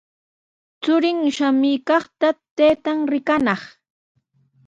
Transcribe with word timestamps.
Churin 0.83 1.19
shamuykaqta 1.35 2.29
taytan 2.55 2.99
rikanaq. 3.11 3.61